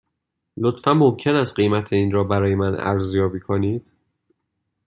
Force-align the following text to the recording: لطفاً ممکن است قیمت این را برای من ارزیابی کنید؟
لطفاً 0.57 0.93
ممکن 0.93 1.35
است 1.35 1.53
قیمت 1.55 1.93
این 1.93 2.11
را 2.11 2.23
برای 2.23 2.55
من 2.55 2.75
ارزیابی 2.75 3.39
کنید؟ 3.39 3.91